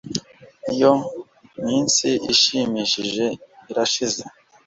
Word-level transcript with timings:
Iyo 0.73 0.91
minsi 1.65 2.07
ishimishije 2.33 3.25
irashize 3.69 4.23